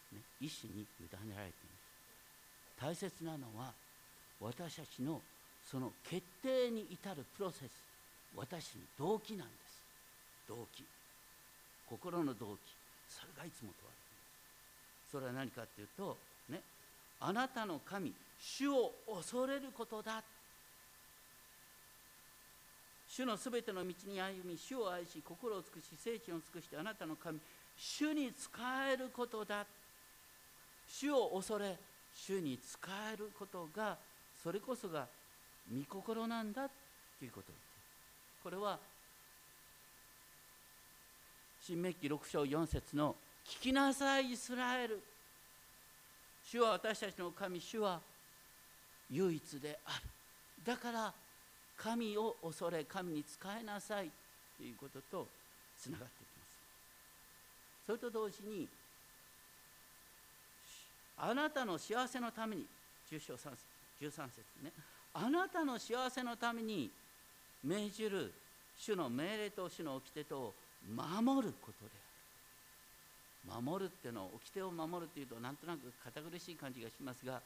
[0.09, 1.93] ね、意思に委ねられています。
[2.81, 3.69] 大切なのは
[4.41, 5.21] 私たちの
[5.61, 7.71] その決定に至るプロセス
[8.35, 9.85] 私の動機なんです。
[10.49, 10.83] 動機。
[11.85, 12.73] 心の動機。
[13.07, 14.25] それがいつも問われていま
[15.05, 15.11] す。
[15.11, 16.17] それは何かっていうと
[16.49, 16.61] ね
[17.19, 20.23] あなたの神主を恐れることだ。
[23.13, 27.39] 主のすべての道に歩み主を愛し心を尽くし聖地を尽くしてあなたの神
[27.75, 28.47] 主に仕
[28.89, 29.65] えることだ。
[30.87, 31.77] 主を恐れ
[32.15, 32.77] 主に仕
[33.13, 33.97] えることが
[34.41, 35.07] それこそが
[35.69, 36.69] 御心なんだ
[37.19, 37.51] ということ
[38.43, 38.77] これは
[41.61, 45.01] 新明記6章4節の「聞きなさいイスラエル」
[46.43, 48.01] 主は私たちの神主は
[49.09, 50.09] 唯一である。
[50.65, 51.13] だから
[51.83, 54.09] 神を恐れ神に仕えなさい
[54.57, 55.27] ということと
[55.79, 56.59] つながっていきます。
[57.87, 58.67] それと同時に
[61.17, 62.65] あなたの幸せのために
[63.11, 63.39] 10章13
[63.99, 64.21] 節
[64.63, 64.71] ね。
[65.13, 66.89] あなたの幸せのために
[67.63, 68.31] 命じる
[68.77, 70.53] 主の命令と主の掟とを
[70.87, 71.91] 守ることで
[73.49, 73.61] ある。
[73.63, 77.41] 守るっていうのは掟を守るっていうとなんとなく堅苦しい感じがしますが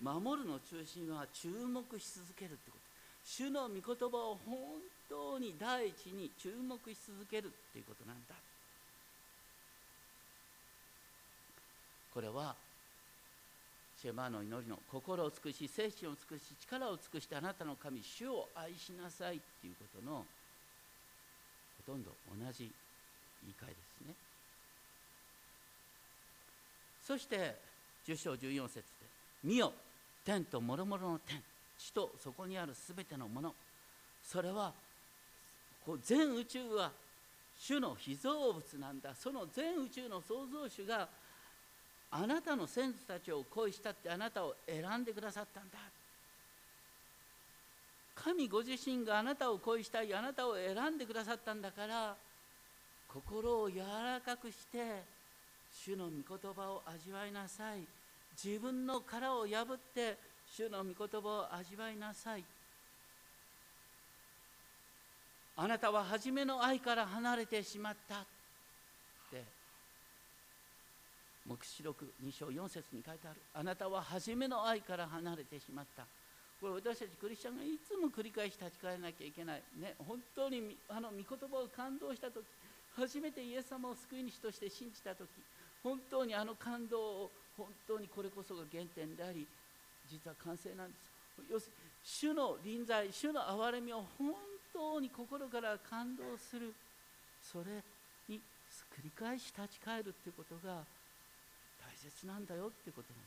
[0.00, 2.81] 守るの中心は注目し続けるってこと。
[3.24, 4.56] 主の御言葉を本
[5.08, 8.34] 当に第一に注目し続けるっていうことなんだ。
[12.12, 12.54] これは
[14.00, 20.24] シェマの祈りの心を尽くし精神を尽くし力を尽くしてあなたの神主を愛しなさいっていうことの
[21.86, 22.70] ほとんど同じ
[23.42, 24.14] 言い換えですね
[27.06, 27.54] そして
[28.06, 28.82] 10章14節で
[29.44, 29.72] 「見よ
[30.24, 31.42] 天と諸々の天
[31.82, 33.54] 地とそこにあるすべてのもの。
[34.22, 34.72] それは
[35.84, 36.92] こう全宇宙は
[37.58, 39.14] 主の被造物なんだ。
[39.14, 41.08] その全宇宙の創造主が
[42.12, 45.78] あなたの先祖たちを恋したってあなたを選んでくださったんだ。
[48.14, 52.14] 神ご自身があなたを恋したいあなたを選んでくださったんだから
[53.08, 55.02] 心を柔らかくして
[55.72, 57.80] 主の御言葉を味わいなさい。
[58.42, 60.16] 自分の殻を破って
[60.54, 62.44] 主の御言葉を味わいなさい。
[65.56, 68.16] あなたは初めの愛から離れてしまった。
[68.16, 68.24] っ
[69.30, 69.42] て。
[71.46, 73.40] 黙示録2章4節に書いてある。
[73.54, 76.04] あなたは初めの愛から離れてしまった。
[76.60, 79.62] これ私たちクリスチャンがいつも繰り返し立ち返らなきゃいけない。
[79.80, 82.44] ね本当にあの御言葉を感動した時
[82.94, 85.26] 初めてイエス様を救い主として信じた時
[85.82, 89.46] 本当にあの感動を本当にこれこそが原点であり
[90.12, 91.50] 実は完成なんです。
[91.50, 94.34] 要するに主の臨在主の憐れみを本
[94.72, 96.74] 当に心から感動する。
[97.40, 97.82] それ
[98.28, 98.40] に
[98.94, 100.84] 繰り返し立ち返るっていうことが
[101.80, 103.22] 大切なんだよってことなん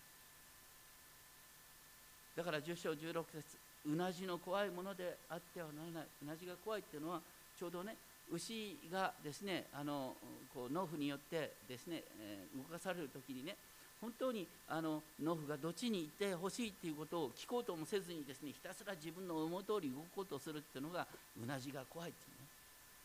[2.38, 3.58] だから10章16節
[3.88, 6.08] うなじの怖いものであってはならない。
[6.24, 7.22] うなじが怖いっていうのは
[7.58, 7.96] ちょうどね
[8.32, 10.16] 牛がですねあの
[10.54, 13.56] こう農夫によってですね、えー、動かされる時にね
[14.02, 21.08] 本当にあの農夫がどっちに行ってほしいっていうことを聞こうともせずにですねひたすら自分の思う通り動こうとするっていうのが
[21.42, 22.48] うなじが怖いっていうね。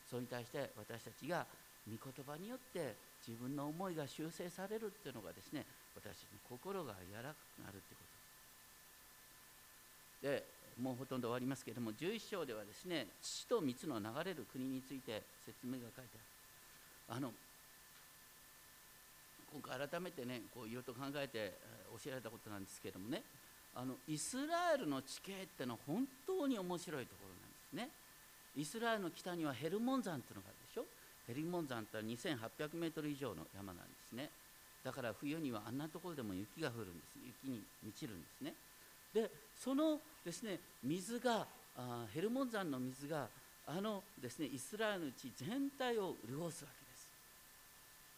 [0.09, 1.45] それに対して私たちが
[1.87, 5.65] 御言葉によって自分の思いが修正されるっていうのがですね
[5.95, 8.03] 私たちの心が柔らかくなるってこ
[10.21, 10.27] と。
[10.27, 10.43] で
[10.79, 16.17] もうほとんど終わりますけれども11章ではですね父と蜜の流れる国について説明が書いて
[17.09, 17.17] ある。
[17.17, 17.33] あの
[19.69, 21.57] 改めてねこういろいろと考えて
[21.91, 23.23] 教えられたことなんですけれどもね
[23.75, 27.89] あのイスラエルの地形ってのは本当に面白いところなんですね。
[28.57, 30.85] イスラエルの北にはヘルモン山っていうのがあるでしょ。
[31.25, 34.29] ヘルモン山っては2800メートル以上の山なんですね。
[34.83, 37.19] だから冬にはあんなところでも雪が降るんです。
[37.45, 38.53] 雪に満ちるんですね。
[39.13, 41.45] でそのですね水が
[41.77, 43.27] あヘルモン山の水が
[43.67, 47.07] あのですねイスラエルの地全体を潤すわけです。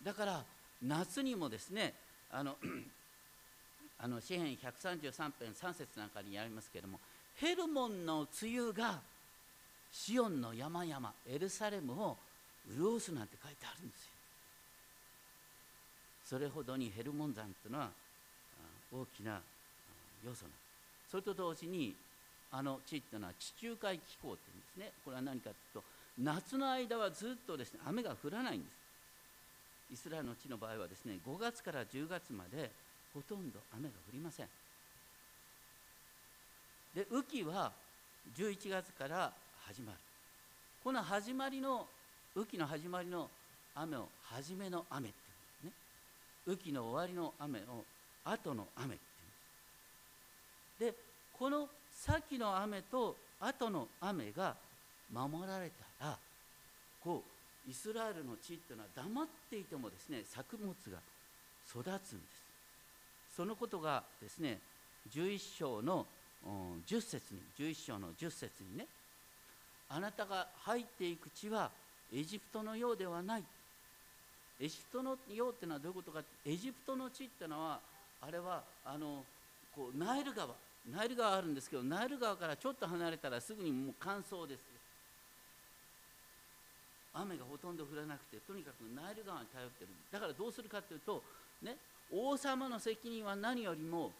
[0.03, 0.43] だから
[0.83, 1.93] 夏にもですね
[2.31, 2.57] あの
[3.99, 6.99] あの詩篇133編3節なんかにありますけれども
[7.35, 8.99] ヘルモンの梅雨が
[9.91, 12.17] シオンの山々エルサレムを
[12.75, 14.09] 潤すなんて書いてあるんですよ。
[16.25, 17.89] それほどにヘルモン山というのは
[18.91, 19.41] 大きな
[20.25, 20.51] 要素なん
[21.11, 21.93] それと同時に
[22.51, 24.91] あの地っていうのは地中海気候っていうんですね。
[25.05, 25.83] これは何かというと
[26.19, 28.82] 夏の間はずっとですね雨が降らないんです。
[29.91, 32.71] イスラエルの地の場合はですね5月から10月まで
[33.13, 34.47] ほとんど雨が降りません。
[36.95, 37.71] で雨季は
[38.37, 39.31] 11月から
[39.65, 39.97] 始まる。
[40.83, 41.87] この始まりの
[42.35, 43.29] 雨季の始まりの
[43.75, 45.21] 雨を初めの雨ってい
[45.63, 45.83] うんですね。
[46.47, 47.83] 雨季の終わりの雨を
[48.25, 48.97] 後の雨ってい
[50.81, 50.97] うんです。
[50.97, 51.03] で
[51.37, 54.55] この先の雨と後の雨が
[55.11, 55.69] 守られ
[55.99, 56.17] たら
[57.03, 57.32] こう
[57.69, 60.99] イスラエルの地っていうのは黙っていてもですね作物が
[61.69, 62.43] 育つんです。
[63.35, 64.59] そのことがですね
[65.11, 66.05] 11章の
[66.87, 68.85] 10節に11章の10節にね
[69.89, 71.71] あなたが入っていく地は
[72.13, 73.43] エジプトのようではない。
[74.59, 76.21] エジプトのようっていうのはどういうことか。
[76.45, 77.79] エジプトの地っていうのは
[78.21, 79.23] あれはあの
[79.75, 80.49] こうナイル川。
[80.91, 84.72] ナイル川あるんですけどナイル川からちょっと離れたらすぐにもう乾燥です。
[87.13, 89.89] 雨がほとんど降らなくてとにかくナイル川に頼ってる。
[90.11, 91.21] だからどうするかというと
[91.61, 91.77] ね
[92.11, 94.11] 王様の責任は何よりも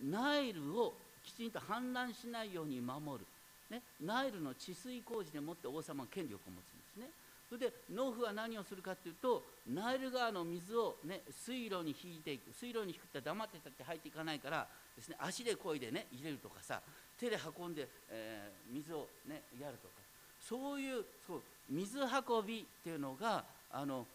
[0.00, 0.94] ナイルを
[1.24, 3.26] きちんと氾濫しないように守る、
[3.70, 7.08] ね、ナイルの治水工事でもって王様は権力を持つんですね。
[7.48, 12.52] それで農夫は何をするかというとナイル川の水を、ね、水路に引いていく。
[12.52, 16.80] 水路に引くって黙ってたって入っていかないからです、ね、足で漕いでね入れるとかさ
[17.20, 19.94] 手で運んで、えー、水を、ね、やるとか。
[20.40, 24.06] そういうそう水運びっていうのがあの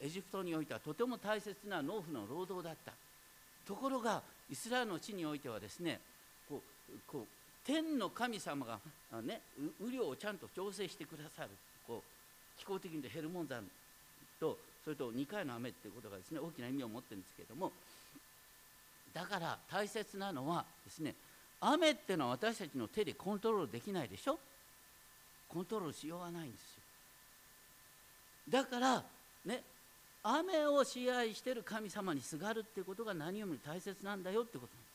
[0.00, 2.92] エジプトにおいてはとても大切な農夫の労働だった。
[3.66, 6.00] ところがイスラエルの地においてはですね
[6.48, 7.26] こうこう
[7.66, 8.78] 天の神様が、
[9.22, 9.40] ね、
[9.82, 11.50] 雨量をちゃんと調整してくださる
[11.84, 13.64] こう気候的に言うとヘルモン山
[14.38, 17.72] とそれと2回の雨っていうことがですね大きな意味を持ってるんですけれども
[19.12, 21.14] だから大切なのはですね
[21.60, 24.38] 雨っていうのは私たちの手でコントロールできないでしょ？
[25.48, 26.82] コントロールしようがないんですよ。
[28.48, 29.04] だから
[29.44, 29.62] ね
[30.22, 34.88] 雨を支配してる神様にすがるっていうことが何よりも大切なんだよってことなんで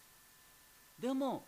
[1.00, 1.08] す。
[1.08, 1.44] でも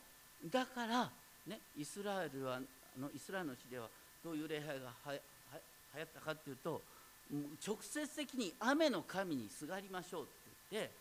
[0.49, 1.09] だから
[1.47, 2.59] ねイスラエルは
[2.99, 3.87] のイスラエルの地では
[4.23, 5.13] どういう礼拝がはは
[5.95, 6.81] 流行ったかっていうと
[7.65, 10.31] 直接的に雨の神にすがりましょうって
[10.71, 10.91] 言って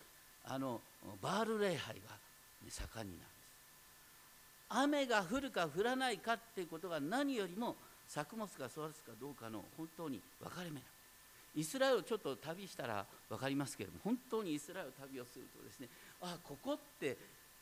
[0.44, 0.80] あの
[1.20, 2.00] バール礼拝が、ね、
[2.68, 3.32] 盛んになるんです。
[4.70, 7.76] 雨が降るか降らないかっていうことが何よりも
[8.12, 10.80] 作物が育つかどうかの本当に分かれ目な
[11.56, 15.88] イスラエルをちょっと旅したら分かりますけれども本当にイスラエル旅をするとですね
[16.20, 17.16] あここって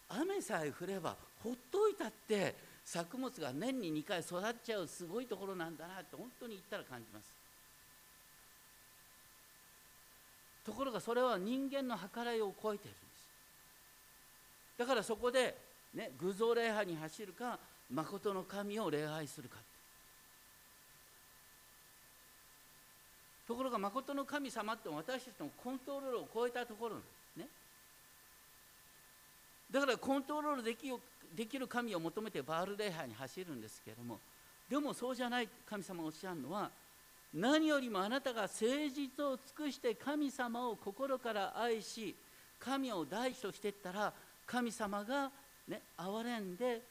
[0.08, 7.26] 雨さえ降ればほっといたって作物が年に2回育っちゃうすごいところなんだなって本当に言ったら感じます。
[10.66, 13.28] ところがそれは人間の計らいを超えているんです。
[14.78, 15.56] だからそこで、
[15.94, 17.58] ね、偶像礼拝に走るか
[17.92, 19.58] 誠の神を礼拝するか
[23.50, 27.46] ところが誠の神様って私たちのコントロールを超えたところなんですね。
[29.72, 30.88] だからコントロールでき
[31.34, 34.20] できる神を求めてバール礼拝に走るんですけれども
[34.68, 36.70] でもそうじゃない神様がおっしゃるのは
[37.34, 42.14] 何よりもあなたが誠実を尽くして神様を心から愛し
[42.60, 44.12] 神を第一としていったら
[44.46, 45.30] 神様が、
[45.66, 46.82] ね、憐れんで、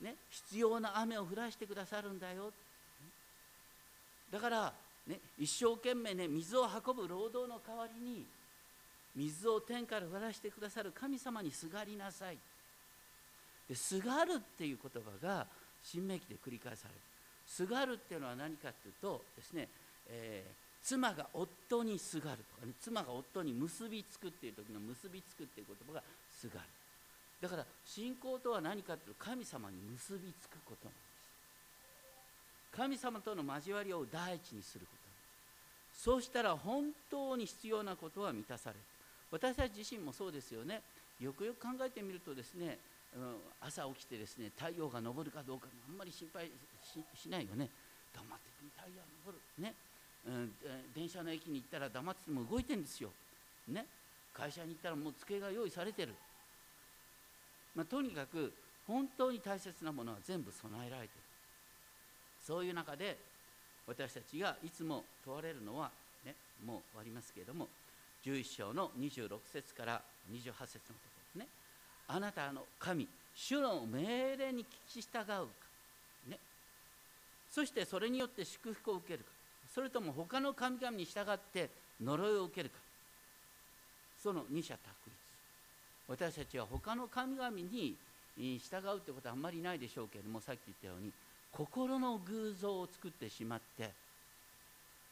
[0.00, 2.52] ね、必要な雨を降らしてくださるんだよ。
[4.32, 4.72] だから
[5.08, 8.26] ね、一生懸命ね水を運ぶ労働の代わりに
[9.16, 12.36] 水を天から降らしてくださる神様にすがりなさい。
[13.68, 15.46] ですがるっていう言葉が
[15.82, 17.00] 新明記で繰り返される。
[17.46, 19.68] すがるっていうのは何かっていうとですね、
[20.10, 26.02] えー、妻が夫にすがるとかね妻が夫に結びつくっていう時の結びつくっていう言葉が
[26.38, 26.60] すがる。
[27.40, 31.08] だから信仰とは何かっていうと神様に結びつくことなんです。
[32.76, 34.97] 神様との交わりを第一にすること。
[35.98, 38.80] そうしたら本当に必要なことは満たされる。
[39.32, 40.80] 私たち自身もそうですよね。
[41.20, 42.78] よくよく考えてみるとですね、
[43.16, 46.48] うん、朝起きてですね太陽が昇るかどうかあんまり心配
[47.14, 47.68] しないよね。
[48.14, 49.38] 黙ってても太陽が昇る。
[49.58, 49.74] ね、
[50.26, 50.54] うん、
[50.94, 53.10] 電車の駅に行ったら黙ってても動いてるんですよ。
[53.66, 53.84] ね。
[54.32, 56.14] 会社に行ったらもう机が用意されてる、
[57.74, 58.52] まあ、とにかく
[58.86, 61.20] 本当に大切なものは全部備えられてる。
[62.46, 63.18] そういう中で
[63.88, 65.90] 私たちがいつも問われるのは、
[66.24, 66.34] ね、
[66.64, 67.66] もう終わりますけれども
[68.24, 70.68] 11章の26節から28節のとこ
[71.16, 71.46] ろですね。
[72.08, 75.44] あなたの神主の命令に聞き従うか、
[76.28, 76.38] ね、
[77.50, 79.30] そしてそれによって祝福を受けるか
[79.74, 81.70] それとも他の神々に従って
[82.02, 82.76] 呪いを受けるか。
[84.22, 85.12] その二者択一。
[86.08, 87.96] 私たちは他の神々に
[88.36, 91.12] 従うってことはあんまりないでしょうけれどもさっき言ったように
[91.52, 93.90] 心の偶像を作ってしまって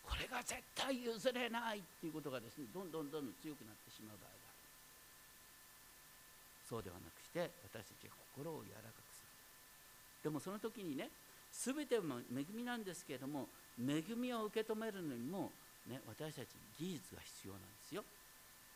[0.07, 4.57] これが絶対譲れないっていうことがですねどんどんどんどん強くなってしまう場合がある。
[6.69, 9.29] そうではなくして私たちが心を柔らかくする。
[10.23, 11.11] でもその時にね
[11.51, 15.51] 全ても恵みなんですけれども恵みを受け止めるのにも、
[15.89, 18.05] ね、私たち技術が必要なんですよ。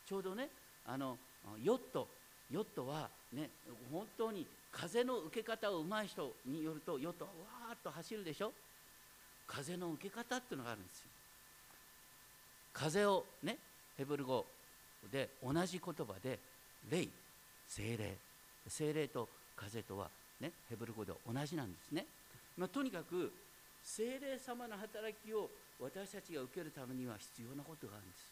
[0.07, 0.49] ちょうどね
[0.87, 1.17] あの
[1.63, 2.09] ヨット
[2.51, 3.51] ヨットはね
[3.93, 7.31] 本当に風の受け方をうまい人によるとヨットは
[7.68, 8.53] わーっと走るでしょ？
[9.47, 11.11] 風の受け方っていうのがあるんですよ。
[12.73, 13.59] 風をね
[13.99, 14.47] ヘブル語
[15.11, 16.39] で同じ言葉で
[16.89, 17.09] 霊
[17.68, 18.16] 精霊。
[18.68, 20.09] 精霊と風とは
[20.41, 22.07] ねヘブル語で同じなんですね、
[22.57, 23.33] まあ、とにかく
[23.83, 25.49] 精霊様の働きを
[25.81, 28.25] 私たちが受けるためには必要なことがあるんです。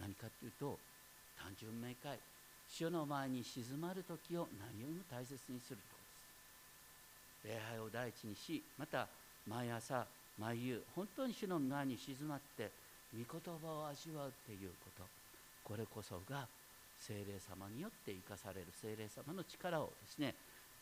[0.00, 0.78] 何かっていうと
[1.38, 2.18] 単純明快。
[2.68, 5.96] 主の前に静まる時を何よりも大切にすると。
[7.48, 9.08] です礼拝を第一にしまた
[9.46, 10.06] 毎朝
[10.38, 12.70] 毎夕本当に主の前に静まって
[13.14, 15.04] 御言葉を味わうっていうこと。
[15.64, 16.46] これこそが
[16.98, 20.34] 精霊様によって生かされる精霊様の力をですね、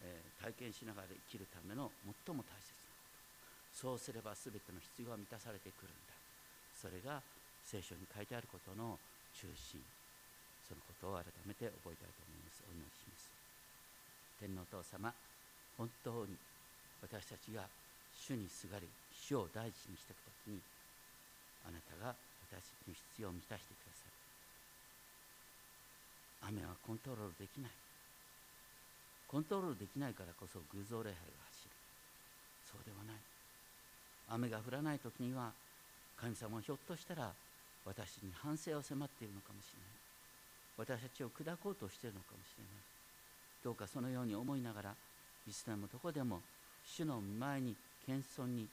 [0.03, 1.91] えー、体験しながら生きるための
[2.25, 3.17] 最も大切なこと
[3.75, 6.15] そうすれば全ての必要が満たされてくるんだ。
[6.81, 7.21] それが
[7.65, 8.99] 聖書に書いてあることの
[9.35, 9.83] 中心。
[10.67, 12.59] そのことを改めて覚えたいと思います。
[12.67, 13.31] お祈りします。
[14.43, 15.15] 天皇父様
[15.79, 16.35] 本当に
[17.01, 17.63] 私たちが
[18.19, 20.59] 主にすがり主を大事にしていくときに
[21.69, 22.15] あなたが
[22.51, 24.11] 私たちの必要を満たしてくださ
[26.51, 26.51] い。
[26.51, 27.71] 雨はコントロールできない。
[29.27, 31.71] コントロールできないからこそ偶像礼拝が走る。
[32.67, 33.17] そうではない。
[34.31, 35.53] 雨が降らない時には
[36.17, 37.31] 神様はひょっとしたら
[37.85, 39.96] 私に反省を迫っているのかもしれない。
[40.77, 42.85] 私たちを砕こうとしているのかもしれない
[43.65, 44.95] どうかそのように思いながら
[45.49, 46.41] いつでもどこでも
[46.85, 47.75] 主の前に
[48.07, 48.69] 謙遜に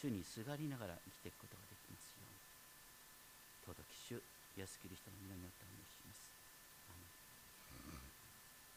[0.00, 3.74] 主にすがりながら生きていくことができますように。
[3.74, 4.22] 尊き主
[4.56, 5.68] イエスキリストの皆によって